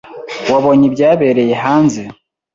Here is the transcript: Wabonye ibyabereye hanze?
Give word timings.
Wabonye 0.51 0.83
ibyabereye 0.89 1.53
hanze? 1.63 2.01